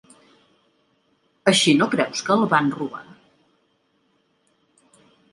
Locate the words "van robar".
2.53-3.03